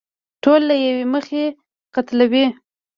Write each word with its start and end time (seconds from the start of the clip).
ټول 0.43 0.61
له 0.69 0.75
يوې 0.85 1.05
مخې 1.13 1.43
قتلوي. 1.95 2.45